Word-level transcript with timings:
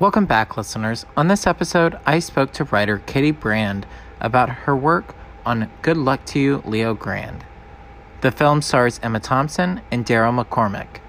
Welcome 0.00 0.24
back, 0.24 0.56
listeners. 0.56 1.04
On 1.14 1.28
this 1.28 1.46
episode, 1.46 1.98
I 2.06 2.20
spoke 2.20 2.54
to 2.54 2.64
writer 2.64 3.02
Katie 3.04 3.32
Brand 3.32 3.86
about 4.18 4.48
her 4.48 4.74
work 4.74 5.14
on 5.44 5.70
Good 5.82 5.98
Luck 5.98 6.24
to 6.28 6.40
You, 6.40 6.62
Leo 6.64 6.94
Grande. 6.94 7.44
The 8.22 8.30
film 8.30 8.62
stars 8.62 8.98
Emma 9.02 9.20
Thompson 9.20 9.82
and 9.90 10.06
Daryl 10.06 10.42
McCormack. 10.42 11.02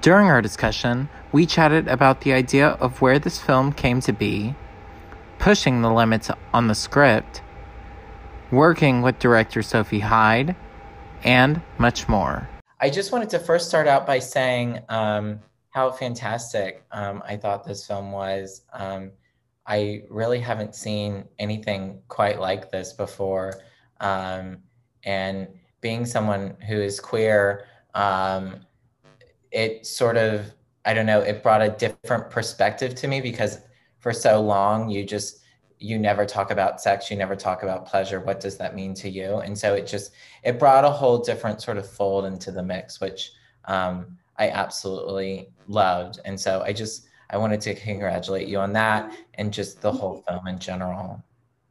During 0.00 0.28
our 0.28 0.40
discussion, 0.40 1.10
we 1.32 1.44
chatted 1.44 1.86
about 1.86 2.22
the 2.22 2.32
idea 2.32 2.68
of 2.80 3.02
where 3.02 3.18
this 3.18 3.38
film 3.38 3.74
came 3.74 4.00
to 4.00 4.12
be, 4.14 4.54
pushing 5.38 5.82
the 5.82 5.92
limits 5.92 6.30
on 6.54 6.68
the 6.68 6.74
script, 6.74 7.42
working 8.50 9.02
with 9.02 9.18
director 9.18 9.60
Sophie 9.60 10.00
Hyde, 10.00 10.56
and 11.24 11.60
much 11.76 12.08
more. 12.08 12.48
I 12.80 12.88
just 12.88 13.12
wanted 13.12 13.28
to 13.28 13.38
first 13.38 13.68
start 13.68 13.86
out 13.86 14.06
by 14.06 14.18
saying 14.18 14.78
um, 14.88 15.40
how 15.72 15.90
fantastic 15.90 16.84
um, 16.92 17.22
I 17.26 17.36
thought 17.36 17.64
this 17.64 17.86
film 17.86 18.12
was. 18.12 18.62
Um, 18.74 19.10
I 19.66 20.02
really 20.10 20.38
haven't 20.38 20.74
seen 20.74 21.24
anything 21.38 22.02
quite 22.08 22.38
like 22.38 22.70
this 22.70 22.92
before. 22.92 23.54
Um, 23.98 24.58
and 25.04 25.48
being 25.80 26.04
someone 26.04 26.56
who 26.68 26.76
is 26.80 27.00
queer, 27.00 27.66
um, 27.94 28.60
it 29.50 29.86
sort 29.86 30.18
of, 30.18 30.52
I 30.84 30.92
don't 30.92 31.06
know, 31.06 31.20
it 31.20 31.42
brought 31.42 31.62
a 31.62 31.70
different 31.70 32.28
perspective 32.28 32.94
to 32.96 33.08
me 33.08 33.22
because 33.22 33.60
for 33.98 34.12
so 34.12 34.42
long 34.42 34.90
you 34.90 35.04
just, 35.04 35.38
you 35.78 35.98
never 35.98 36.26
talk 36.26 36.50
about 36.50 36.82
sex, 36.82 37.10
you 37.10 37.16
never 37.16 37.34
talk 37.34 37.62
about 37.62 37.86
pleasure. 37.86 38.20
What 38.20 38.40
does 38.40 38.58
that 38.58 38.74
mean 38.74 38.92
to 38.94 39.08
you? 39.08 39.38
And 39.38 39.56
so 39.56 39.74
it 39.74 39.86
just, 39.86 40.12
it 40.44 40.58
brought 40.58 40.84
a 40.84 40.90
whole 40.90 41.18
different 41.18 41.62
sort 41.62 41.78
of 41.78 41.88
fold 41.88 42.26
into 42.26 42.52
the 42.52 42.62
mix, 42.62 43.00
which 43.00 43.32
um, 43.64 44.18
I 44.42 44.50
absolutely 44.50 45.48
loved. 45.68 46.18
And 46.24 46.38
so 46.38 46.62
I 46.62 46.72
just, 46.72 47.06
I 47.30 47.36
wanted 47.36 47.60
to 47.60 47.74
congratulate 47.76 48.48
you 48.48 48.58
on 48.58 48.72
that 48.72 49.16
and 49.34 49.52
just 49.52 49.80
the 49.80 49.92
whole 49.92 50.24
film 50.26 50.48
in 50.48 50.58
general. 50.58 51.22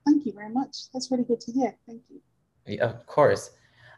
Thank 0.05 0.25
you 0.25 0.31
very 0.31 0.49
much. 0.49 0.89
That's 0.93 1.11
really 1.11 1.25
good 1.25 1.41
to 1.41 1.51
hear. 1.51 1.75
Thank 1.85 2.01
you. 2.09 2.21
Yeah, 2.65 2.85
of 2.85 3.05
course. 3.07 3.51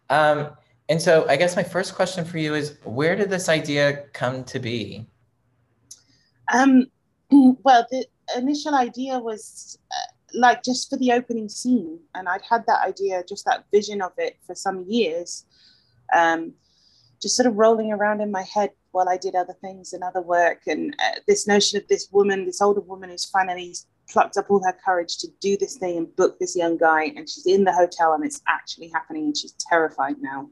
Um, 0.10 0.58
and 0.90 1.00
so 1.00 1.28
I 1.30 1.36
guess 1.36 1.56
my 1.56 1.62
first 1.62 1.94
question 1.94 2.26
for 2.26 2.40
you 2.40 2.56
is 2.56 2.80
where 2.84 3.16
did 3.16 3.30
this 3.30 3.48
idea 3.48 4.06
come 4.12 4.44
to 4.46 4.60
be? 4.60 5.06
Um, 6.52 6.88
well, 7.32 7.86
the 7.92 8.08
initial 8.36 8.74
idea 8.74 9.20
was 9.20 9.78
uh, 9.92 10.12
like 10.34 10.64
just 10.64 10.90
for 10.90 10.98
the 10.98 11.12
opening 11.12 11.48
scene. 11.48 12.00
And 12.16 12.28
I'd 12.28 12.42
had 12.50 12.66
that 12.66 12.82
idea, 12.88 13.24
just 13.30 13.46
that 13.46 13.66
vision 13.72 14.02
of 14.02 14.14
it 14.18 14.38
for 14.48 14.56
some 14.56 14.84
years. 14.88 15.46
Um, 16.12 16.54
just 17.24 17.38
sort 17.38 17.48
of 17.48 17.56
rolling 17.56 17.92
around 17.92 18.22
in 18.22 18.30
my 18.30 18.44
head 18.44 18.70
while 18.92 19.10
I 19.10 19.18
did 19.18 19.34
other 19.34 19.56
things 19.62 19.94
and 19.94 20.04
other 20.04 20.22
work. 20.22 20.64
And 20.68 20.96
uh, 21.00 21.20
this 21.28 21.48
notion 21.48 21.80
of 21.80 21.88
this 21.88 22.10
woman, 22.12 22.46
this 22.46 22.62
older 22.62 22.82
woman 22.82 23.10
who's 23.10 23.26
finally 23.26 23.74
plucked 24.10 24.38
up 24.38 24.52
all 24.52 24.64
her 24.64 24.78
courage 24.86 25.18
to 25.20 25.28
do 25.40 25.58
this 25.58 25.78
thing 25.78 25.98
and 25.98 26.16
book 26.16 26.38
this 26.38 26.56
young 26.56 26.78
guy. 26.78 27.06
And 27.16 27.28
she's 27.28 27.48
in 27.48 27.64
the 27.64 27.72
hotel 27.72 28.14
and 28.14 28.24
it's 28.24 28.42
actually 28.48 28.92
happening. 28.94 29.24
And 29.24 29.38
she's 29.38 29.56
terrified 29.70 30.18
now. 30.22 30.50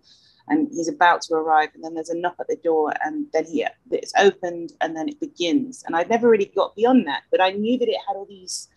And 0.48 0.70
he's 0.72 0.88
about 0.88 1.22
to 1.24 1.36
arrive. 1.36 1.70
And 1.76 1.84
then 1.84 1.94
there's 1.94 2.10
a 2.10 2.18
knock 2.18 2.38
at 2.40 2.48
the 2.48 2.58
door. 2.64 2.94
And 3.04 3.28
then 3.34 3.46
he, 3.46 3.66
it's 3.92 4.14
opened 4.18 4.72
and 4.80 4.96
then 4.96 5.10
it 5.10 5.20
begins. 5.20 5.84
And 5.86 5.96
I'd 5.96 6.10
never 6.10 6.30
really 6.30 6.52
got 6.56 6.76
beyond 6.76 7.06
that. 7.08 7.24
But 7.30 7.42
I 7.42 7.52
knew 7.52 7.78
that 7.78 7.90
it 7.90 7.98
had 8.08 8.16
all 8.16 8.26
these 8.26 8.70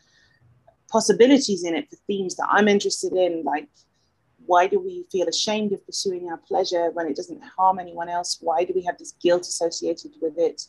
possibilities 0.88 1.64
in 1.64 1.74
it 1.76 1.88
for 1.88 1.96
themes 2.08 2.34
that 2.36 2.48
I'm 2.50 2.68
interested 2.68 3.12
in, 3.12 3.44
like 3.44 3.68
why 4.46 4.66
do 4.66 4.78
we 4.78 5.04
feel 5.10 5.28
ashamed 5.28 5.72
of 5.72 5.84
pursuing 5.86 6.28
our 6.28 6.36
pleasure 6.36 6.90
when 6.92 7.06
it 7.06 7.16
doesn't 7.16 7.42
harm 7.56 7.78
anyone 7.78 8.08
else? 8.08 8.38
Why 8.40 8.64
do 8.64 8.72
we 8.74 8.82
have 8.82 8.98
this 8.98 9.12
guilt 9.22 9.42
associated 9.42 10.12
with 10.20 10.34
it? 10.38 10.62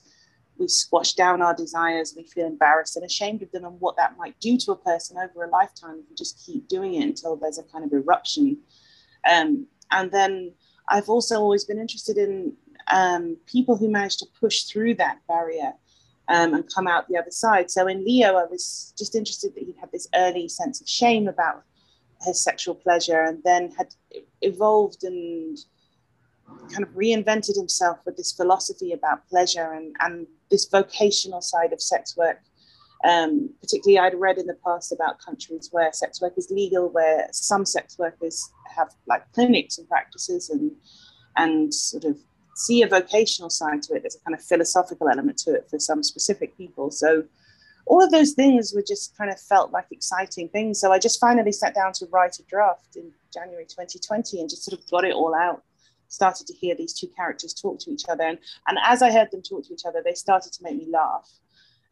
We 0.58 0.68
squash 0.68 1.14
down 1.14 1.42
our 1.42 1.54
desires, 1.54 2.14
we 2.16 2.24
feel 2.24 2.46
embarrassed 2.46 2.96
and 2.96 3.06
ashamed 3.06 3.42
of 3.42 3.52
them 3.52 3.66
and 3.66 3.80
what 3.80 3.98
that 3.98 4.18
might 4.18 4.40
do 4.40 4.58
to 4.60 4.72
a 4.72 4.78
person 4.78 5.18
over 5.18 5.44
a 5.44 5.50
lifetime 5.50 6.00
if 6.00 6.10
we 6.10 6.16
just 6.16 6.44
keep 6.46 6.68
doing 6.68 6.96
it 6.96 7.04
until 7.04 7.36
there's 7.36 7.58
a 7.58 7.64
kind 7.64 7.84
of 7.84 7.92
eruption. 7.92 8.58
Um, 9.30 9.68
and 9.92 10.12
then 10.12 10.54
I've 10.88 11.10
also 11.10 11.40
always 11.40 11.66
been 11.66 11.80
interested 11.80 12.18
in 12.18 12.54
um, 12.88 13.38
people 13.46 13.76
who 13.76 13.90
manage 13.90 14.18
to 14.18 14.28
push 14.40 14.64
through 14.64 14.96
that 14.96 15.20
barrier 15.28 15.74
um, 16.28 16.54
and 16.54 16.74
come 16.74 16.88
out 16.88 17.08
the 17.08 17.18
other 17.18 17.32
side. 17.32 17.70
So 17.70 17.88
in 17.88 18.06
Leo, 18.06 18.36
I 18.36 18.46
was 18.46 18.94
just 18.98 19.16
interested 19.16 19.54
that 19.56 19.64
he 19.64 19.76
had 19.80 19.92
this 19.92 20.08
early 20.16 20.48
sense 20.48 20.82
of 20.82 20.88
shame 20.88 21.28
about 21.28 21.64
his 22.22 22.44
sexual 22.44 22.76
pleasure 22.76 23.22
and 23.24 23.42
then 23.44 23.72
had 23.78 23.94
evolved 24.42 25.04
and 25.04 25.58
kind 26.72 26.84
of 26.84 26.90
reinvented 26.90 27.56
himself 27.56 28.00
with 28.06 28.18
this 28.18 28.32
philosophy 28.32 28.92
about 28.94 29.28
pleasure 29.28 29.74
and, 29.74 29.96
and 30.02 30.28
this 30.52 30.66
vocational 30.66 31.42
side 31.42 31.74
of 31.74 31.82
sex 31.82 32.16
work. 32.16 32.40
Um, 33.04 33.50
particularly, 33.62 34.00
I'd 34.00 34.20
read 34.20 34.38
in 34.38 34.48
the 34.48 34.58
past 34.66 34.92
about 34.92 35.20
countries 35.20 35.70
where 35.72 35.92
sex 35.94 36.22
work 36.22 36.34
is 36.38 36.50
legal, 36.50 36.90
where 36.90 37.28
some 37.32 37.66
sex 37.66 38.00
workers 38.00 38.50
have 38.76 38.90
like 39.06 39.32
clinics 39.34 39.78
and 39.78 39.88
practices 39.88 40.50
and 40.50 40.72
and 41.38 41.74
sort 41.74 42.06
of 42.06 42.18
see 42.56 42.82
a 42.82 42.88
vocational 42.88 43.50
side 43.50 43.82
to 43.84 43.94
it. 43.94 44.02
There's 44.02 44.16
a 44.16 44.20
kind 44.22 44.34
of 44.34 44.44
philosophical 44.44 45.10
element 45.10 45.38
to 45.40 45.54
it 45.54 45.70
for 45.70 45.78
some 45.78 46.02
specific 46.04 46.58
people. 46.58 46.90
So 46.90 47.26
all 47.86 48.04
of 48.04 48.12
those 48.12 48.34
things 48.34 48.74
were 48.74 48.84
just 48.86 49.16
kind 49.18 49.32
of 49.32 49.40
felt 49.40 49.72
like 49.72 49.86
exciting 49.92 50.50
things. 50.50 50.80
So 50.80 50.92
I 50.92 51.00
just 51.00 51.20
finally 51.20 51.52
sat 51.52 51.76
down 51.76 51.94
to 51.94 52.08
write 52.12 52.40
a 52.40 52.44
draft 52.44 52.96
in 52.96 53.12
January 53.34 53.66
2020 53.66 54.40
and 54.40 54.50
just 54.50 54.64
sort 54.64 54.80
of 54.80 54.90
got 54.90 55.06
it 55.06 55.14
all 55.14 55.36
out. 55.36 55.64
Started 56.08 56.48
to 56.48 56.54
hear 56.54 56.76
these 56.76 56.94
two 56.94 57.08
characters 57.16 57.54
talk 57.54 57.80
to 57.80 57.92
each 57.92 58.04
other. 58.10 58.24
And, 58.24 58.40
and 58.68 58.78
as 58.84 59.02
I 59.02 59.12
heard 59.12 59.32
them 59.32 59.42
talk 59.42 59.66
to 59.66 59.74
each 59.74 59.86
other, 59.86 60.02
they 60.04 60.14
started 60.14 60.52
to 60.54 60.64
make 60.64 60.78
me 60.78 60.88
laugh. 60.90 61.30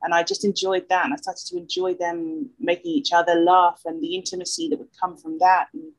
And 0.01 0.13
I 0.13 0.23
just 0.23 0.43
enjoyed 0.43 0.89
that. 0.89 1.05
And 1.05 1.13
I 1.13 1.17
started 1.17 1.45
to 1.47 1.57
enjoy 1.57 1.93
them 1.93 2.49
making 2.59 2.91
each 2.91 3.13
other 3.13 3.35
laugh 3.35 3.81
and 3.85 4.01
the 4.01 4.15
intimacy 4.15 4.69
that 4.69 4.79
would 4.79 4.99
come 4.99 5.15
from 5.15 5.37
that. 5.39 5.67
And 5.73 5.91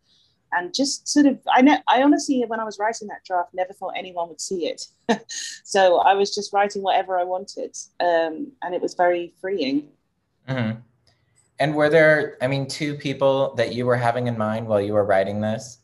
and 0.56 0.75
just 0.75 1.09
sort 1.09 1.26
of 1.26 1.38
I 1.48 1.62
know 1.62 1.78
I 1.88 2.03
honestly 2.03 2.44
when 2.47 2.60
I 2.60 2.65
was 2.65 2.78
writing 2.78 3.09
that 3.09 3.25
draft 3.25 3.54
never 3.54 3.72
thought 3.72 3.94
anyone 3.97 4.28
would 4.28 4.41
see 4.41 4.66
it. 4.66 4.87
So 5.65 5.98
I 5.98 6.15
was 6.15 6.34
just 6.34 6.53
writing 6.53 6.82
whatever 6.82 7.19
I 7.19 7.25
wanted 7.25 7.76
um, 8.00 8.53
and 8.62 8.75
it 8.75 8.81
was 8.81 8.94
very 8.94 9.34
freeing. 9.41 9.88
Mm-hmm. 10.48 10.81
and 11.59 11.75
were 11.75 11.88
there 11.88 12.37
I 12.42 12.48
mean 12.48 12.66
two 12.66 12.94
people 12.94 13.54
that 13.54 13.75
you 13.75 13.87
were 13.87 13.97
having 13.97 14.26
in 14.26 14.37
mind 14.37 14.66
while 14.66 14.81
you 14.81 14.92
were 14.92 15.04
writing 15.04 15.41
this? 15.41 15.78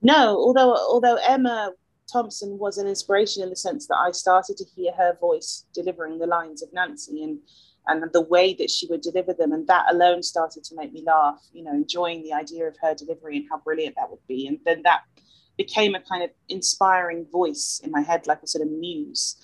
No 0.00 0.36
although 0.36 0.74
although 0.74 1.16
Emma 1.16 1.72
Thompson 2.12 2.58
was 2.58 2.78
an 2.78 2.86
inspiration 2.86 3.42
in 3.42 3.50
the 3.50 3.56
sense 3.56 3.86
that 3.86 3.96
I 3.96 4.10
started 4.10 4.56
to 4.58 4.64
hear 4.76 4.92
her 4.92 5.16
voice 5.20 5.64
delivering 5.74 6.18
the 6.18 6.26
lines 6.26 6.62
of 6.62 6.72
Nancy 6.72 7.22
and 7.22 7.38
and 7.86 8.04
the 8.12 8.20
way 8.20 8.54
that 8.54 8.70
she 8.70 8.86
would 8.86 9.00
deliver 9.00 9.32
them. 9.32 9.52
And 9.52 9.66
that 9.66 9.86
alone 9.90 10.22
started 10.22 10.64
to 10.64 10.76
make 10.76 10.92
me 10.92 11.02
laugh, 11.04 11.42
you 11.52 11.64
know, 11.64 11.72
enjoying 11.72 12.22
the 12.22 12.32
idea 12.32 12.66
of 12.66 12.76
her 12.80 12.94
delivery 12.94 13.38
and 13.38 13.46
how 13.50 13.58
brilliant 13.58 13.96
that 13.96 14.10
would 14.10 14.24
be. 14.28 14.46
And 14.46 14.58
then 14.64 14.82
that 14.82 15.02
became 15.56 15.94
a 15.94 16.00
kind 16.00 16.22
of 16.22 16.30
inspiring 16.48 17.26
voice 17.30 17.80
in 17.82 17.90
my 17.90 18.00
head, 18.00 18.26
like 18.26 18.42
a 18.42 18.46
sort 18.46 18.64
of 18.64 18.70
muse. 18.72 19.36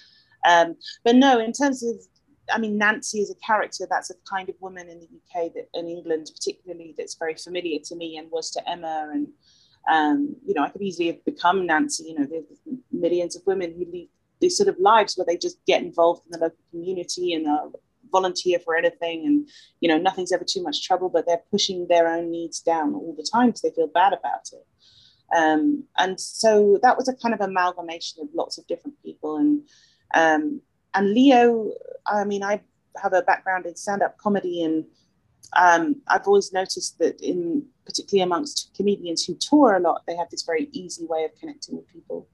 Um, 0.49 0.77
but 1.05 1.17
no, 1.17 1.41
in 1.41 1.53
terms 1.53 1.83
of, 1.83 1.97
I 2.53 2.59
mean, 2.59 2.79
Nancy 2.79 3.19
is 3.21 3.31
a 3.31 3.47
character 3.47 3.87
that's 3.91 4.11
a 4.11 4.15
kind 4.29 4.49
of 4.49 4.55
woman 4.61 4.89
in 4.89 5.01
the 5.01 5.07
UK 5.07 5.53
that 5.55 5.69
in 5.75 5.89
England, 5.89 6.31
particularly, 6.35 6.95
that's 6.97 7.17
very 7.17 7.35
familiar 7.35 7.79
to 7.85 7.97
me 7.97 8.17
and 8.17 8.31
was 8.31 8.51
to 8.53 8.71
Emma. 8.71 9.11
And, 9.13 9.29
um, 9.91 10.37
you 10.47 10.55
know, 10.55 10.63
I 10.63 10.71
could 10.71 10.83
easily 10.83 11.09
have 11.09 11.25
become 11.25 11.67
Nancy. 11.67 12.05
You 12.05 12.21
know, 12.21 12.27
there's 12.27 12.45
millions 12.93 13.37
of 13.37 13.43
women 13.47 13.75
who 13.77 13.85
lead 13.91 14.09
these 14.41 14.57
sort 14.57 14.69
of 14.69 14.79
lives 14.79 15.17
where 15.17 15.27
they 15.27 15.37
just 15.37 15.59
get 15.67 15.83
involved 15.83 16.23
in 16.27 16.31
the 16.31 16.39
local 16.39 16.59
community 16.71 17.35
and 17.35 17.49
are 17.49 17.71
volunteer 18.11 18.59
for 18.59 18.77
anything 18.77 19.27
and 19.27 19.49
you 19.81 19.89
know 19.89 19.99
nothing's 19.99 20.33
ever 20.33 20.45
too 20.45 20.63
much 20.63 20.87
trouble 20.87 21.09
but 21.09 21.27
they're 21.27 21.43
pushing 21.51 21.87
their 21.89 22.09
own 22.09 22.31
needs 22.31 22.61
down 22.61 22.95
all 22.95 23.15
the 23.17 23.29
time 23.31 23.47
because 23.47 23.63
they 23.63 23.71
feel 23.71 23.87
bad 23.89 24.13
about 24.13 24.49
it. 24.53 24.67
Um, 25.37 25.85
and 25.99 26.19
so 26.19 26.79
that 26.83 26.97
was 26.97 27.09
a 27.09 27.15
kind 27.15 27.35
of 27.35 27.41
amalgamation 27.41 28.23
of 28.23 28.29
lots 28.35 28.57
of 28.57 28.67
different 28.67 28.97
people 29.03 29.37
and 29.37 29.63
um, 30.15 30.63
and 30.95 31.13
leo 31.13 31.71
i 32.07 32.25
mean 32.25 32.43
i 32.43 32.61
have 33.03 33.13
a 33.13 33.21
background 33.23 33.67
in 33.67 33.77
stand-up 33.77 34.17
comedy 34.17 34.65
and 34.65 34.87
um, 35.57 35.97
i've 36.09 36.27
always 36.27 36.53
noticed 36.53 36.99
that 36.99 37.21
in 37.21 37.67
particularly 37.85 38.23
amongst 38.23 38.71
comedians 38.75 39.25
who 39.25 39.35
tour 39.35 39.75
a 39.75 39.81
lot 39.81 40.03
they 40.07 40.17
have 40.17 40.31
this 40.31 40.45
very 40.45 40.69
easy 40.73 41.05
way 41.05 41.25
of 41.25 41.31
connecting 41.39 41.77
with 41.77 41.87
people 41.89 42.27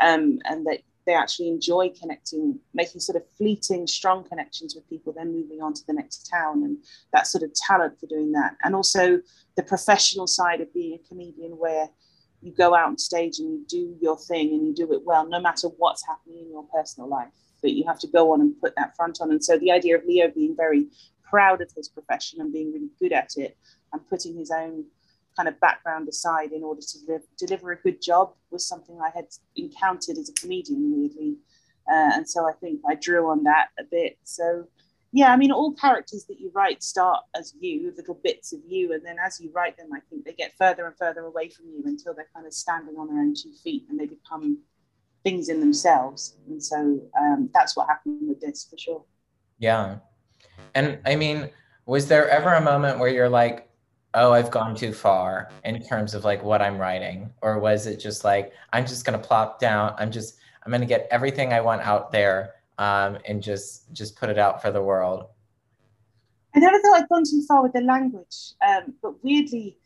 um, 0.00 0.38
and 0.44 0.66
that 0.66 0.80
they 1.06 1.14
actually 1.14 1.48
enjoy 1.48 1.90
connecting, 2.00 2.58
making 2.74 3.00
sort 3.00 3.16
of 3.16 3.22
fleeting, 3.38 3.86
strong 3.86 4.24
connections 4.24 4.74
with 4.74 4.88
people, 4.88 5.12
then 5.12 5.32
moving 5.32 5.62
on 5.62 5.72
to 5.72 5.86
the 5.86 5.92
next 5.92 6.28
town, 6.28 6.64
and 6.64 6.78
that 7.12 7.26
sort 7.26 7.44
of 7.44 7.54
talent 7.54 7.98
for 7.98 8.06
doing 8.06 8.32
that. 8.32 8.56
And 8.64 8.74
also 8.74 9.20
the 9.56 9.62
professional 9.62 10.26
side 10.26 10.60
of 10.60 10.72
being 10.74 10.94
a 10.94 11.08
comedian, 11.08 11.52
where 11.52 11.88
you 12.42 12.52
go 12.52 12.74
out 12.74 12.88
on 12.88 12.98
stage 12.98 13.38
and 13.38 13.50
you 13.50 13.64
do 13.68 13.96
your 14.00 14.18
thing 14.18 14.50
and 14.50 14.66
you 14.66 14.74
do 14.74 14.92
it 14.92 15.02
well, 15.04 15.26
no 15.26 15.40
matter 15.40 15.68
what's 15.78 16.06
happening 16.06 16.40
in 16.40 16.50
your 16.50 16.64
personal 16.64 17.08
life. 17.08 17.28
That 17.62 17.72
you 17.72 17.84
have 17.86 17.98
to 18.00 18.06
go 18.06 18.32
on 18.32 18.42
and 18.42 18.60
put 18.60 18.76
that 18.76 18.94
front 18.94 19.18
on. 19.20 19.30
And 19.30 19.42
so 19.42 19.58
the 19.58 19.72
idea 19.72 19.96
of 19.96 20.04
Leo 20.04 20.28
being 20.30 20.54
very 20.54 20.86
proud 21.22 21.62
of 21.62 21.72
his 21.74 21.88
profession 21.88 22.40
and 22.40 22.52
being 22.52 22.72
really 22.72 22.90
good 23.00 23.12
at 23.12 23.36
it 23.36 23.56
and 23.92 24.06
putting 24.08 24.36
his 24.36 24.50
own 24.50 24.84
kind 25.36 25.48
of 25.48 25.58
background 25.60 26.08
aside 26.08 26.52
in 26.52 26.62
order 26.62 26.80
to 26.80 26.98
live, 27.06 27.22
deliver 27.36 27.72
a 27.72 27.76
good 27.76 28.00
job 28.00 28.32
was 28.50 28.66
something 28.66 28.98
I 29.00 29.10
had 29.14 29.26
encountered 29.56 30.18
as 30.18 30.28
a 30.28 30.32
comedian, 30.32 30.92
weirdly. 30.96 31.36
Uh, 31.88 32.10
and 32.14 32.28
so 32.28 32.48
I 32.48 32.52
think 32.52 32.80
I 32.88 32.94
drew 32.94 33.28
on 33.28 33.44
that 33.44 33.68
a 33.78 33.84
bit. 33.84 34.18
So 34.24 34.66
yeah, 35.12 35.32
I 35.32 35.36
mean, 35.36 35.52
all 35.52 35.72
characters 35.72 36.26
that 36.26 36.40
you 36.40 36.50
write 36.54 36.82
start 36.82 37.22
as 37.34 37.54
you, 37.60 37.92
little 37.96 38.18
bits 38.22 38.52
of 38.52 38.60
you, 38.66 38.92
and 38.92 39.04
then 39.04 39.16
as 39.24 39.40
you 39.40 39.50
write 39.52 39.76
them, 39.76 39.88
I 39.94 40.00
think 40.10 40.24
they 40.24 40.32
get 40.32 40.52
further 40.58 40.86
and 40.86 40.96
further 40.98 41.22
away 41.22 41.48
from 41.48 41.66
you 41.66 41.82
until 41.86 42.12
they're 42.12 42.28
kind 42.34 42.46
of 42.46 42.52
standing 42.52 42.96
on 42.96 43.08
their 43.08 43.18
own 43.18 43.34
two 43.34 43.52
feet 43.62 43.86
and 43.88 43.98
they 43.98 44.06
become 44.06 44.58
things 45.24 45.48
in 45.48 45.60
themselves. 45.60 46.36
And 46.48 46.62
so 46.62 47.00
um, 47.18 47.50
that's 47.54 47.76
what 47.76 47.88
happened 47.88 48.28
with 48.28 48.40
this 48.40 48.66
for 48.68 48.76
sure. 48.76 49.04
Yeah. 49.58 49.98
And 50.74 50.98
I 51.06 51.16
mean, 51.16 51.50
was 51.86 52.08
there 52.08 52.28
ever 52.28 52.52
a 52.52 52.60
moment 52.60 52.98
where 52.98 53.08
you're 53.08 53.28
like, 53.28 53.65
oh, 54.16 54.32
I've 54.32 54.50
gone 54.50 54.74
too 54.74 54.92
far 54.92 55.50
in 55.64 55.80
terms 55.80 56.14
of 56.14 56.24
like 56.24 56.42
what 56.42 56.62
I'm 56.62 56.78
writing? 56.78 57.30
Or 57.42 57.58
was 57.58 57.86
it 57.86 58.00
just 58.00 58.24
like, 58.24 58.52
I'm 58.72 58.86
just 58.86 59.04
going 59.04 59.20
to 59.20 59.24
plop 59.24 59.60
down, 59.60 59.94
I'm 59.98 60.10
just, 60.10 60.38
I'm 60.64 60.70
going 60.70 60.80
to 60.80 60.86
get 60.86 61.06
everything 61.10 61.52
I 61.52 61.60
want 61.60 61.82
out 61.82 62.10
there 62.10 62.54
um, 62.78 63.18
and 63.26 63.42
just 63.42 63.92
just 63.92 64.16
put 64.16 64.28
it 64.28 64.38
out 64.38 64.60
for 64.60 64.70
the 64.70 64.82
world. 64.82 65.26
I 66.54 66.58
never 66.58 66.78
thought 66.80 67.02
I'd 67.02 67.08
gone 67.08 67.24
too 67.24 67.42
far 67.46 67.62
with 67.62 67.74
the 67.74 67.82
language, 67.82 68.54
um, 68.66 68.94
but 69.02 69.22
weirdly, 69.22 69.78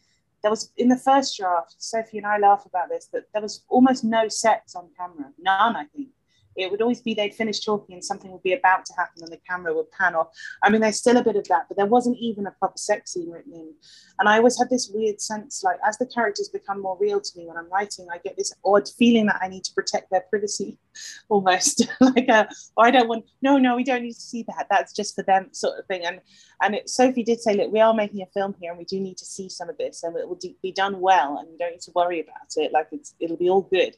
there 0.42 0.50
was 0.50 0.72
in 0.76 0.88
the 0.88 0.96
first 0.96 1.36
draft. 1.36 1.74
Sophie 1.78 2.18
and 2.18 2.26
I 2.26 2.38
laugh 2.38 2.64
about 2.64 2.88
this, 2.88 3.08
but 3.12 3.24
there 3.32 3.42
was 3.42 3.64
almost 3.68 4.04
no 4.04 4.28
sets 4.28 4.74
on 4.74 4.88
camera, 4.96 5.32
none, 5.38 5.76
I 5.76 5.84
think 5.94 6.08
it 6.56 6.70
would 6.70 6.82
always 6.82 7.00
be 7.00 7.14
they'd 7.14 7.34
finish 7.34 7.60
talking 7.60 7.94
and 7.94 8.04
something 8.04 8.30
would 8.30 8.42
be 8.42 8.52
about 8.52 8.84
to 8.84 8.92
happen 8.96 9.22
and 9.22 9.32
the 9.32 9.40
camera 9.48 9.74
would 9.74 9.90
pan 9.92 10.14
off. 10.14 10.28
I 10.62 10.70
mean, 10.70 10.80
there's 10.80 10.96
still 10.96 11.16
a 11.16 11.24
bit 11.24 11.36
of 11.36 11.46
that, 11.48 11.66
but 11.68 11.76
there 11.76 11.86
wasn't 11.86 12.18
even 12.18 12.46
a 12.46 12.50
proper 12.52 12.76
sex 12.76 13.12
scene 13.12 13.30
written 13.30 13.54
in. 13.54 13.72
And 14.18 14.28
I 14.28 14.38
always 14.38 14.58
had 14.58 14.68
this 14.68 14.90
weird 14.92 15.20
sense, 15.20 15.62
like 15.64 15.78
as 15.86 15.98
the 15.98 16.06
characters 16.06 16.48
become 16.48 16.82
more 16.82 16.98
real 17.00 17.20
to 17.20 17.38
me 17.38 17.46
when 17.46 17.56
I'm 17.56 17.70
writing, 17.70 18.08
I 18.12 18.18
get 18.18 18.36
this 18.36 18.52
odd 18.64 18.88
feeling 18.98 19.26
that 19.26 19.40
I 19.40 19.48
need 19.48 19.64
to 19.64 19.74
protect 19.74 20.10
their 20.10 20.24
privacy, 20.28 20.78
almost 21.28 21.88
like 22.00 22.28
a, 22.28 22.48
oh, 22.76 22.82
I 22.82 22.90
don't 22.90 23.08
want, 23.08 23.24
no, 23.42 23.56
no, 23.58 23.76
we 23.76 23.84
don't 23.84 24.02
need 24.02 24.14
to 24.14 24.20
see 24.20 24.44
that. 24.48 24.66
That's 24.70 24.92
just 24.92 25.14
for 25.14 25.22
them, 25.22 25.48
sort 25.52 25.78
of 25.78 25.86
thing. 25.86 26.04
And 26.04 26.20
and 26.62 26.74
it, 26.74 26.90
Sophie 26.90 27.22
did 27.22 27.40
say, 27.40 27.54
look, 27.54 27.72
we 27.72 27.80
are 27.80 27.94
making 27.94 28.22
a 28.22 28.26
film 28.26 28.54
here, 28.60 28.70
and 28.70 28.78
we 28.78 28.84
do 28.84 29.00
need 29.00 29.16
to 29.18 29.24
see 29.24 29.48
some 29.48 29.68
of 29.70 29.78
this, 29.78 30.02
and 30.02 30.16
it 30.16 30.28
will 30.28 30.38
be 30.62 30.72
done 30.72 31.00
well, 31.00 31.38
and 31.38 31.50
you 31.50 31.58
don't 31.58 31.72
need 31.72 31.80
to 31.82 31.92
worry 31.94 32.20
about 32.20 32.52
it. 32.56 32.72
Like 32.72 32.88
it's, 32.92 33.14
it'll 33.18 33.36
be 33.36 33.48
all 33.48 33.62
good. 33.62 33.96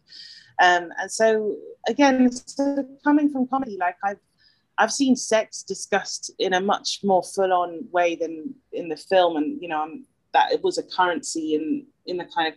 Um, 0.61 0.93
and 0.99 1.11
so 1.11 1.57
again, 1.89 2.31
so 2.31 2.87
coming 3.03 3.31
from 3.31 3.49
comedy, 3.49 3.77
like 3.79 3.97
I've 4.05 4.19
I've 4.79 4.93
seen 4.93 5.17
sex 5.17 5.63
discussed 5.63 6.31
in 6.39 6.55
a 6.55 6.61
much 6.61 7.01
more 7.05 7.23
full-on 7.23 7.87
way 7.91 8.17
than 8.17 8.55
in 8.73 8.89
the 8.89 8.97
film, 8.97 9.37
and 9.37 9.61
you 9.61 9.69
know 9.69 9.83
I'm, 9.83 10.07
that 10.33 10.53
it 10.53 10.63
was 10.63 10.79
a 10.79 10.83
currency 10.83 11.55
in 11.55 11.87
in 12.07 12.17
the 12.17 12.27
kind 12.35 12.49
of 12.49 12.55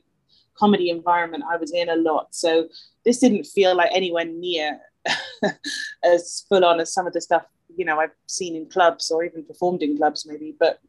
comedy 0.57 0.89
environment 0.89 1.43
I 1.49 1.57
was 1.57 1.73
in 1.73 1.89
a 1.89 1.95
lot. 1.95 2.33
So 2.33 2.67
this 3.03 3.19
didn't 3.19 3.45
feel 3.45 3.75
like 3.75 3.91
anywhere 3.93 4.25
near 4.25 4.79
as 6.03 6.45
full 6.47 6.63
on 6.63 6.79
as 6.79 6.93
some 6.93 7.07
of 7.07 7.13
the 7.13 7.21
stuff 7.21 7.45
you 7.75 7.85
know 7.85 7.99
I've 7.99 8.15
seen 8.27 8.55
in 8.55 8.69
clubs 8.69 9.11
or 9.11 9.23
even 9.23 9.43
performed 9.43 9.81
in 9.83 9.97
clubs 9.97 10.25
maybe. 10.25 10.55
But 10.59 10.79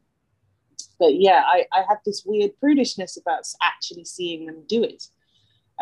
but 0.99 1.15
yeah, 1.15 1.43
I, 1.47 1.67
I 1.73 1.85
had 1.88 1.99
this 2.05 2.25
weird 2.25 2.53
prudishness 2.62 3.21
about 3.21 3.47
actually 3.62 4.05
seeing 4.05 4.47
them 4.47 4.65
do 4.67 4.83
it. 4.83 5.05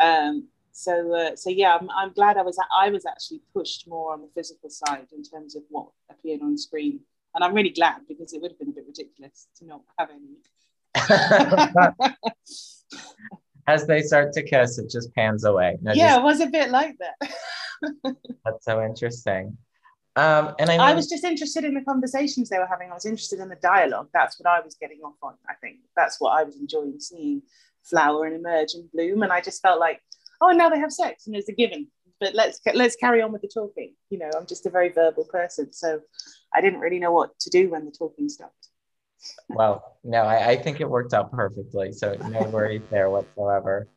Um, 0.01 0.49
so 0.75 1.13
uh, 1.13 1.35
so 1.35 1.49
yeah 1.49 1.77
I'm, 1.79 1.89
I'm 1.89 2.11
glad 2.11 2.37
I 2.37 2.41
was 2.41 2.59
I 2.77 2.89
was 2.89 3.05
actually 3.05 3.41
pushed 3.53 3.87
more 3.87 4.11
on 4.11 4.21
the 4.21 4.27
physical 4.35 4.69
side 4.69 5.07
in 5.15 5.23
terms 5.23 5.55
of 5.55 5.63
what 5.69 5.87
appeared 6.11 6.41
on 6.41 6.57
screen 6.57 6.99
and 7.33 7.43
I'm 7.43 7.53
really 7.53 7.69
glad 7.69 8.01
because 8.09 8.33
it 8.33 8.41
would 8.41 8.51
have 8.51 8.59
been 8.59 8.69
a 8.69 8.73
bit 8.73 8.85
ridiculous 8.85 9.47
to 9.59 9.65
not 9.65 9.81
have 9.97 10.09
any 10.09 10.35
as 13.67 13.87
they 13.87 14.01
start 14.01 14.33
to 14.33 14.43
kiss 14.43 14.77
it 14.77 14.89
just 14.89 15.15
pans 15.15 15.45
away 15.45 15.77
no, 15.81 15.93
yeah 15.93 16.09
just... 16.09 16.19
it 16.19 16.23
was 16.23 16.41
a 16.41 16.47
bit 16.47 16.69
like 16.69 16.97
that 16.97 17.15
that's 18.43 18.65
so 18.65 18.83
interesting 18.83 19.57
um, 20.15 20.55
and 20.59 20.69
I. 20.69 20.91
I 20.91 20.93
was 20.93 21.07
just 21.07 21.23
interested 21.23 21.63
in 21.63 21.73
the 21.73 21.81
conversations 21.81 22.49
they 22.49 22.59
were 22.59 22.67
having. 22.67 22.91
I 22.91 22.93
was 22.93 23.05
interested 23.05 23.39
in 23.39 23.49
the 23.49 23.57
dialogue. 23.57 24.09
That's 24.13 24.39
what 24.39 24.49
I 24.49 24.61
was 24.61 24.75
getting 24.75 24.99
off 25.03 25.15
on. 25.21 25.33
I 25.49 25.53
think 25.55 25.77
that's 25.95 26.19
what 26.19 26.31
I 26.31 26.43
was 26.43 26.57
enjoying 26.57 26.99
seeing 26.99 27.41
flower 27.83 28.25
and 28.25 28.35
emerge 28.35 28.73
and 28.73 28.91
bloom. 28.91 29.23
And 29.23 29.31
I 29.31 29.41
just 29.41 29.61
felt 29.61 29.79
like 29.79 30.01
oh, 30.41 30.51
now 30.51 30.69
they 30.69 30.79
have 30.79 30.91
sex 30.91 31.27
and 31.27 31.35
it's 31.35 31.49
a 31.49 31.53
given. 31.53 31.87
But 32.19 32.33
let's 32.33 32.61
let's 32.73 32.95
carry 32.95 33.21
on 33.21 33.33
with 33.33 33.41
the 33.41 33.49
talking. 33.53 33.93
You 34.09 34.19
know, 34.19 34.29
I'm 34.37 34.45
just 34.45 34.65
a 34.65 34.69
very 34.69 34.89
verbal 34.89 35.25
person, 35.25 35.73
so 35.73 35.99
I 36.53 36.61
didn't 36.61 36.79
really 36.79 36.99
know 36.99 37.11
what 37.11 37.37
to 37.39 37.49
do 37.49 37.69
when 37.69 37.85
the 37.85 37.91
talking 37.91 38.29
stopped. 38.29 38.69
well, 39.49 39.97
no, 40.03 40.21
I, 40.21 40.51
I 40.51 40.55
think 40.55 40.79
it 40.79 40.89
worked 40.89 41.13
out 41.13 41.31
perfectly. 41.31 41.91
So 41.91 42.15
no 42.29 42.47
worries 42.49 42.83
there 42.89 43.09
whatsoever. 43.09 43.89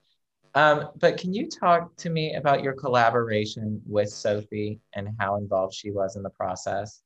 Um, 0.55 0.89
but 0.99 1.19
can 1.19 1.33
you 1.33 1.49
talk 1.49 1.95
to 1.97 2.11
me 2.11 2.35
about 2.35 2.63
your 2.63 2.73
collaboration 2.73 3.81
with 3.87 4.09
Sophie 4.09 4.81
and 4.95 5.09
how 5.19 5.37
involved 5.37 5.75
she 5.75 5.91
was 5.91 6.17
in 6.17 6.23
the 6.23 6.31
process? 6.31 7.03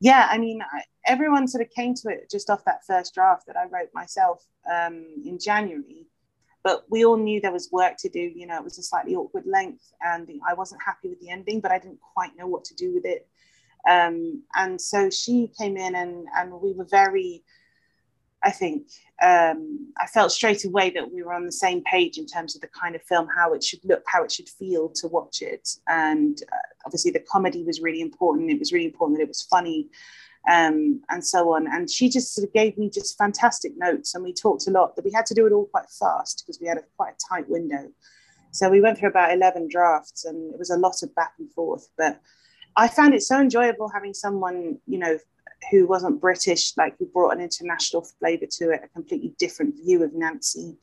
Yeah, 0.00 0.28
I 0.30 0.38
mean, 0.38 0.60
I, 0.62 0.82
everyone 1.06 1.48
sort 1.48 1.62
of 1.62 1.70
came 1.70 1.94
to 1.94 2.08
it 2.08 2.30
just 2.30 2.50
off 2.50 2.64
that 2.64 2.84
first 2.86 3.14
draft 3.14 3.46
that 3.46 3.56
I 3.56 3.64
wrote 3.64 3.90
myself 3.94 4.44
um, 4.70 5.06
in 5.24 5.38
January 5.38 6.06
but 6.64 6.84
we 6.88 7.04
all 7.04 7.18
knew 7.18 7.40
there 7.40 7.52
was 7.52 7.70
work 7.70 7.96
to 7.98 8.08
do. 8.08 8.20
You 8.20 8.46
know, 8.46 8.56
it 8.56 8.64
was 8.64 8.78
a 8.78 8.82
slightly 8.82 9.14
awkward 9.14 9.44
length, 9.46 9.92
and 10.00 10.28
I 10.48 10.54
wasn't 10.54 10.82
happy 10.82 11.08
with 11.08 11.20
the 11.20 11.28
ending, 11.28 11.60
but 11.60 11.70
I 11.70 11.78
didn't 11.78 12.00
quite 12.00 12.36
know 12.36 12.48
what 12.48 12.64
to 12.64 12.74
do 12.74 12.94
with 12.94 13.04
it. 13.04 13.28
Um, 13.88 14.42
and 14.54 14.80
so 14.80 15.10
she 15.10 15.52
came 15.58 15.76
in, 15.76 15.94
and 15.94 16.26
and 16.34 16.50
we 16.50 16.72
were 16.72 16.88
very. 16.90 17.44
I 18.44 18.50
think 18.50 18.88
um, 19.22 19.92
I 19.98 20.06
felt 20.06 20.30
straight 20.30 20.64
away 20.64 20.90
that 20.90 21.10
we 21.10 21.22
were 21.22 21.32
on 21.32 21.46
the 21.46 21.52
same 21.52 21.82
page 21.84 22.18
in 22.18 22.26
terms 22.26 22.54
of 22.54 22.60
the 22.60 22.68
kind 22.68 22.94
of 22.94 23.02
film, 23.02 23.26
how 23.34 23.54
it 23.54 23.64
should 23.64 23.84
look, 23.84 24.02
how 24.06 24.22
it 24.22 24.30
should 24.30 24.48
feel 24.48 24.90
to 24.90 25.08
watch 25.08 25.40
it, 25.40 25.66
and 25.88 26.42
uh, 26.52 26.68
obviously 26.86 27.10
the 27.10 27.24
comedy 27.34 27.64
was 27.64 27.80
really 27.80 28.02
important. 28.02 28.50
It 28.50 28.58
was 28.58 28.72
really 28.72 28.86
important 28.86 29.18
that 29.18 29.24
it 29.24 29.28
was 29.28 29.42
funny, 29.42 29.88
um, 30.50 31.00
and 31.08 31.24
so 31.24 31.54
on. 31.54 31.66
And 31.74 31.90
she 31.90 32.08
just 32.10 32.34
sort 32.34 32.46
of 32.46 32.52
gave 32.52 32.76
me 32.76 32.90
just 32.90 33.16
fantastic 33.16 33.72
notes, 33.76 34.14
and 34.14 34.22
we 34.22 34.32
talked 34.32 34.66
a 34.66 34.70
lot. 34.70 34.94
But 34.94 35.04
we 35.04 35.12
had 35.12 35.26
to 35.26 35.34
do 35.34 35.46
it 35.46 35.52
all 35.52 35.66
quite 35.66 35.90
fast 35.98 36.42
because 36.42 36.60
we 36.60 36.68
had 36.68 36.78
a 36.78 36.82
quite 36.96 37.14
a 37.14 37.34
tight 37.34 37.48
window. 37.48 37.88
So 38.50 38.68
we 38.68 38.80
went 38.80 38.98
through 38.98 39.10
about 39.10 39.32
eleven 39.32 39.68
drafts, 39.68 40.24
and 40.26 40.52
it 40.52 40.58
was 40.58 40.70
a 40.70 40.78
lot 40.78 41.02
of 41.02 41.14
back 41.14 41.32
and 41.38 41.50
forth. 41.52 41.88
But 41.96 42.20
I 42.76 42.88
found 42.88 43.14
it 43.14 43.22
so 43.22 43.40
enjoyable 43.40 43.88
having 43.88 44.14
someone, 44.14 44.78
you 44.86 44.98
know, 44.98 45.18
who 45.70 45.86
wasn't 45.86 46.20
British, 46.20 46.76
like 46.76 46.96
who 46.98 47.06
brought 47.06 47.34
an 47.34 47.40
international 47.40 48.02
flavour 48.18 48.46
to 48.58 48.70
it, 48.70 48.82
a 48.84 48.88
completely 48.88 49.34
different 49.38 49.76
view 49.76 50.02
of 50.02 50.12
Nancy. 50.14 50.76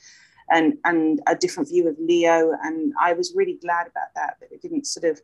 And, 0.54 0.74
and 0.84 1.22
a 1.28 1.36
different 1.36 1.70
view 1.70 1.88
of 1.88 1.96
Leo. 1.98 2.52
And 2.62 2.92
I 3.00 3.14
was 3.14 3.32
really 3.34 3.58
glad 3.62 3.88
about 3.88 4.10
that, 4.16 4.36
that 4.42 4.52
it 4.52 4.62
didn't 4.62 4.86
sort 4.86 5.10
of 5.10 5.22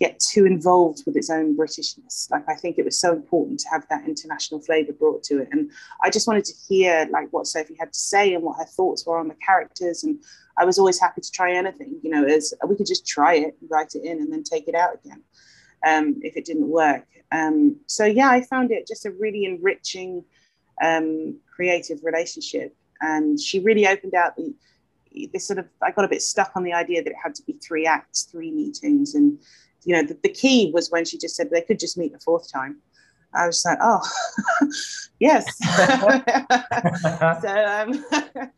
get 0.00 0.18
too 0.18 0.44
involved 0.44 1.02
with 1.06 1.16
its 1.16 1.30
own 1.30 1.56
Britishness. 1.56 2.30
Like 2.30 2.48
I 2.48 2.54
think 2.54 2.78
it 2.78 2.84
was 2.84 2.98
so 2.98 3.12
important 3.12 3.60
to 3.60 3.68
have 3.68 3.86
that 3.88 4.08
international 4.08 4.60
flavour 4.60 4.92
brought 4.92 5.22
to 5.24 5.40
it. 5.40 5.48
And 5.52 5.70
I 6.02 6.10
just 6.10 6.26
wanted 6.26 6.44
to 6.46 6.54
hear 6.68 7.06
like 7.12 7.28
what 7.32 7.46
Sophie 7.46 7.76
had 7.78 7.92
to 7.92 7.98
say 7.98 8.34
and 8.34 8.42
what 8.42 8.58
her 8.58 8.64
thoughts 8.64 9.06
were 9.06 9.18
on 9.18 9.28
the 9.28 9.36
characters. 9.36 10.02
And 10.02 10.18
I 10.58 10.64
was 10.64 10.78
always 10.78 11.00
happy 11.00 11.20
to 11.20 11.30
try 11.30 11.52
anything, 11.52 12.00
you 12.02 12.10
know, 12.10 12.24
as 12.24 12.52
we 12.66 12.76
could 12.76 12.86
just 12.86 13.06
try 13.06 13.34
it, 13.34 13.56
write 13.68 13.94
it 13.94 14.04
in 14.04 14.18
and 14.18 14.32
then 14.32 14.42
take 14.42 14.66
it 14.66 14.74
out 14.74 14.94
again 14.94 15.22
um, 15.86 16.20
if 16.22 16.36
it 16.36 16.44
didn't 16.44 16.68
work. 16.68 17.06
Um, 17.32 17.76
so 17.86 18.04
yeah, 18.04 18.28
I 18.30 18.42
found 18.42 18.70
it 18.70 18.86
just 18.86 19.06
a 19.06 19.10
really 19.10 19.44
enriching 19.44 20.24
um, 20.82 21.38
creative 21.54 22.00
relationship. 22.02 22.76
And 23.00 23.40
she 23.40 23.60
really 23.60 23.86
opened 23.86 24.14
out 24.14 24.36
the, 24.36 24.54
this 25.32 25.46
sort 25.46 25.58
of, 25.58 25.66
I 25.82 25.90
got 25.90 26.04
a 26.04 26.08
bit 26.08 26.22
stuck 26.22 26.52
on 26.54 26.64
the 26.64 26.72
idea 26.72 27.02
that 27.02 27.10
it 27.10 27.16
had 27.22 27.34
to 27.36 27.42
be 27.42 27.54
three 27.54 27.86
acts, 27.86 28.22
three 28.22 28.50
meetings. 28.50 29.14
And 29.14 29.38
you 29.84 29.94
know, 29.94 30.02
the, 30.02 30.18
the 30.22 30.28
key 30.28 30.70
was 30.72 30.90
when 30.90 31.04
she 31.04 31.18
just 31.18 31.36
said 31.36 31.50
they 31.50 31.60
could 31.60 31.78
just 31.78 31.98
meet 31.98 32.12
the 32.12 32.20
fourth 32.20 32.50
time. 32.50 32.78
I 33.34 33.46
was 33.46 33.64
like, 33.64 33.78
oh, 33.80 34.00
yes. 35.18 35.58
so 37.42 37.64
um, 37.66 38.04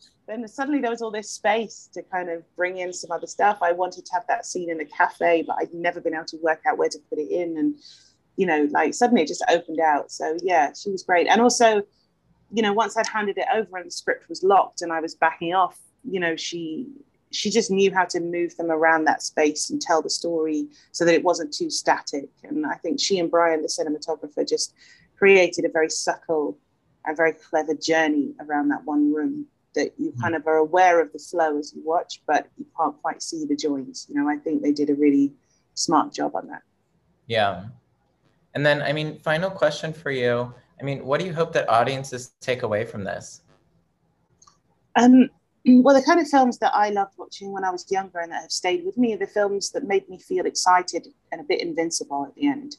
then 0.26 0.46
suddenly 0.48 0.80
there 0.80 0.90
was 0.90 1.02
all 1.02 1.10
this 1.10 1.30
space 1.30 1.88
to 1.94 2.02
kind 2.02 2.30
of 2.30 2.42
bring 2.56 2.78
in 2.78 2.92
some 2.92 3.10
other 3.10 3.26
stuff. 3.26 3.58
I 3.62 3.72
wanted 3.72 4.04
to 4.06 4.12
have 4.12 4.26
that 4.28 4.46
scene 4.46 4.70
in 4.70 4.80
a 4.80 4.84
cafe, 4.84 5.44
but 5.46 5.56
I'd 5.60 5.72
never 5.72 6.00
been 6.00 6.14
able 6.14 6.24
to 6.26 6.38
work 6.42 6.62
out 6.66 6.78
where 6.78 6.88
to 6.88 6.98
put 7.10 7.18
it 7.18 7.30
in. 7.30 7.56
And, 7.58 7.76
you 8.36 8.46
know, 8.46 8.68
like 8.70 8.94
suddenly 8.94 9.22
it 9.22 9.28
just 9.28 9.44
opened 9.48 9.80
out. 9.80 10.10
So 10.10 10.36
yeah, 10.42 10.72
she 10.72 10.90
was 10.90 11.02
great. 11.02 11.26
And 11.26 11.40
also, 11.40 11.82
you 12.52 12.62
know, 12.62 12.72
once 12.72 12.96
I'd 12.96 13.06
handed 13.06 13.38
it 13.38 13.46
over 13.54 13.76
and 13.76 13.86
the 13.86 13.90
script 13.90 14.28
was 14.28 14.42
locked 14.42 14.82
and 14.82 14.92
I 14.92 15.00
was 15.00 15.14
backing 15.14 15.54
off, 15.54 15.78
you 16.04 16.20
know, 16.20 16.36
she 16.36 16.86
she 17.30 17.50
just 17.50 17.70
knew 17.70 17.92
how 17.92 18.04
to 18.04 18.20
move 18.20 18.56
them 18.56 18.70
around 18.70 19.04
that 19.04 19.22
space 19.22 19.70
and 19.70 19.80
tell 19.80 20.02
the 20.02 20.10
story 20.10 20.66
so 20.92 21.04
that 21.04 21.14
it 21.14 21.24
wasn't 21.24 21.52
too 21.52 21.70
static. 21.70 22.28
And 22.44 22.66
I 22.66 22.74
think 22.74 23.00
she 23.00 23.18
and 23.18 23.30
Bryan, 23.30 23.62
the 23.62 23.68
cinematographer, 23.68 24.48
just 24.48 24.74
created 25.18 25.64
a 25.64 25.70
very 25.70 25.90
subtle 25.90 26.58
and 27.04 27.16
very 27.16 27.32
clever 27.32 27.74
journey 27.74 28.34
around 28.40 28.68
that 28.68 28.84
one 28.84 29.12
room 29.12 29.46
that 29.74 29.92
you 29.98 30.10
mm. 30.10 30.20
kind 30.20 30.34
of 30.34 30.46
are 30.46 30.56
aware 30.56 31.00
of 31.00 31.12
the 31.12 31.18
flow 31.18 31.58
as 31.58 31.72
you 31.74 31.82
watch, 31.84 32.22
but 32.26 32.48
you 32.56 32.66
can't 32.78 33.00
quite 33.02 33.22
see 33.22 33.44
the 33.44 33.56
joins. 33.56 34.06
You 34.08 34.20
know, 34.20 34.28
I 34.28 34.36
think 34.36 34.62
they 34.62 34.72
did 34.72 34.90
a 34.90 34.94
really 34.94 35.32
smart 35.74 36.12
job 36.12 36.34
on 36.34 36.48
that. 36.48 36.62
Yeah. 37.26 37.66
And 38.54 38.64
then, 38.64 38.82
I 38.82 38.92
mean, 38.92 39.18
final 39.18 39.50
question 39.50 39.92
for 39.92 40.10
you. 40.10 40.52
I 40.80 40.84
mean, 40.84 41.04
what 41.04 41.20
do 41.20 41.26
you 41.26 41.34
hope 41.34 41.52
that 41.52 41.68
audiences 41.68 42.32
take 42.40 42.62
away 42.62 42.84
from 42.84 43.04
this? 43.04 43.42
Um, 44.96 45.28
Mm. 45.66 45.82
well, 45.82 45.94
the 45.94 46.02
kind 46.02 46.20
of 46.20 46.28
films 46.28 46.58
that 46.58 46.74
I 46.74 46.90
loved 46.90 47.14
watching 47.18 47.52
when 47.52 47.64
I 47.64 47.70
was 47.70 47.90
younger 47.90 48.20
and 48.20 48.30
that 48.30 48.42
have 48.42 48.52
stayed 48.52 48.84
with 48.84 48.96
me 48.96 49.14
are 49.14 49.18
the 49.18 49.26
films 49.26 49.70
that 49.72 49.84
made 49.84 50.08
me 50.08 50.18
feel 50.18 50.46
excited 50.46 51.08
and 51.32 51.40
a 51.40 51.44
bit 51.44 51.60
invincible 51.60 52.24
at 52.28 52.34
the 52.34 52.46
end. 52.46 52.76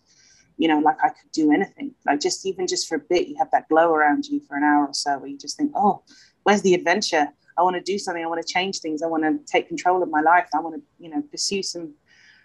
you 0.57 0.67
know, 0.67 0.79
like 0.79 0.97
I 1.03 1.09
could 1.09 1.31
do 1.31 1.51
anything. 1.51 1.93
Like 2.05 2.19
just 2.19 2.45
even 2.45 2.67
just 2.67 2.87
for 2.87 2.95
a 2.95 2.99
bit, 2.99 3.27
you 3.27 3.35
have 3.37 3.51
that 3.51 3.69
glow 3.69 3.93
around 3.93 4.25
you 4.25 4.41
for 4.47 4.57
an 4.57 4.63
hour 4.63 4.87
or 4.87 4.93
so 4.93 5.17
where 5.19 5.29
you 5.29 5.37
just 5.37 5.55
think, 5.55 5.71
oh, 5.75 6.03
where's 6.43 6.63
the 6.63 6.73
adventure? 6.73 7.27
I 7.57 7.61
want 7.61 7.75
to 7.75 7.81
do 7.81 7.97
something. 7.99 8.23
I 8.23 8.27
want 8.27 8.45
to 8.45 8.53
change 8.53 8.79
things. 8.79 9.01
I 9.03 9.07
want 9.07 9.23
to 9.23 9.39
take 9.51 9.67
control 9.67 10.01
of 10.01 10.09
my 10.09 10.21
life. 10.21 10.47
I 10.53 10.59
want 10.59 10.75
to, 10.75 10.81
you 10.99 11.09
know, 11.09 11.21
pursue 11.31 11.63
some 11.63 11.93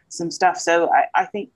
some 0.08 0.30
stuff. 0.30 0.58
So 0.58 0.92
I, 0.92 1.04
I 1.14 1.24
think 1.24 1.50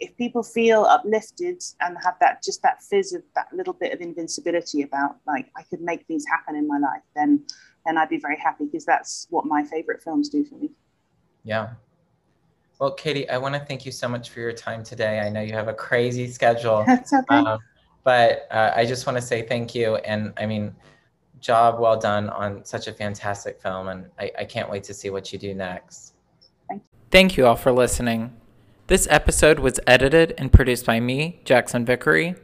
if 0.00 0.16
people 0.16 0.42
feel 0.42 0.82
uplifted 0.82 1.62
and 1.80 1.96
have 2.04 2.14
that 2.20 2.42
just 2.42 2.60
that 2.62 2.82
fizz 2.82 3.12
of 3.12 3.22
that 3.36 3.46
little 3.52 3.72
bit 3.72 3.92
of 3.92 4.00
invincibility 4.00 4.82
about 4.82 5.16
like 5.28 5.46
I 5.56 5.62
could 5.62 5.80
make 5.80 6.04
things 6.06 6.24
happen 6.28 6.56
in 6.56 6.66
my 6.66 6.78
life, 6.78 7.02
then 7.14 7.46
then 7.86 7.98
I'd 7.98 8.08
be 8.08 8.18
very 8.18 8.38
happy 8.38 8.64
because 8.64 8.84
that's 8.84 9.26
what 9.30 9.44
my 9.44 9.62
favorite 9.62 10.02
films 10.02 10.28
do 10.28 10.44
for 10.44 10.56
me. 10.56 10.70
Yeah. 11.44 11.70
Well, 12.80 12.92
Katie, 12.92 13.28
I 13.28 13.38
want 13.38 13.54
to 13.54 13.60
thank 13.60 13.86
you 13.86 13.92
so 13.92 14.08
much 14.08 14.30
for 14.30 14.40
your 14.40 14.52
time 14.52 14.82
today. 14.82 15.20
I 15.20 15.28
know 15.28 15.40
you 15.40 15.52
have 15.52 15.68
a 15.68 15.74
crazy 15.74 16.28
schedule. 16.28 16.82
That's 16.86 17.12
okay. 17.12 17.36
Um, 17.36 17.58
but 18.02 18.48
uh, 18.50 18.72
I 18.74 18.84
just 18.84 19.06
want 19.06 19.16
to 19.16 19.22
say 19.22 19.42
thank 19.42 19.74
you. 19.74 19.96
And 19.96 20.32
I 20.36 20.46
mean, 20.46 20.74
job 21.40 21.78
well 21.78 21.98
done 21.98 22.28
on 22.30 22.64
such 22.64 22.88
a 22.88 22.92
fantastic 22.92 23.60
film. 23.60 23.88
And 23.88 24.06
I, 24.18 24.30
I 24.40 24.44
can't 24.44 24.68
wait 24.68 24.82
to 24.84 24.94
see 24.94 25.10
what 25.10 25.32
you 25.32 25.38
do 25.38 25.54
next. 25.54 26.14
Thank 26.68 26.82
you. 26.82 26.98
Thank 27.10 27.36
you 27.36 27.46
all 27.46 27.56
for 27.56 27.70
listening. 27.70 28.34
This 28.88 29.06
episode 29.08 29.60
was 29.60 29.78
edited 29.86 30.34
and 30.36 30.52
produced 30.52 30.84
by 30.84 31.00
me, 31.00 31.40
Jackson 31.44 31.84
Vickery. 31.84 32.34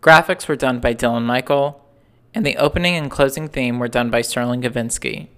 Graphics 0.00 0.46
were 0.46 0.54
done 0.54 0.78
by 0.78 0.94
Dylan 0.94 1.24
Michael, 1.24 1.84
and 2.36 2.44
the 2.44 2.58
opening 2.58 2.94
and 2.96 3.10
closing 3.10 3.48
theme 3.48 3.78
were 3.78 3.88
done 3.88 4.10
by 4.10 4.20
Sterling 4.20 4.60
Gavinsky. 4.60 5.28